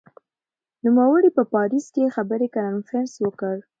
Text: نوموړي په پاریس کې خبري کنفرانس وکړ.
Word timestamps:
نوموړي 0.85 1.29
په 1.37 1.43
پاریس 1.53 1.85
کې 1.95 2.13
خبري 2.15 2.47
کنفرانس 2.55 3.11
وکړ. 3.25 3.55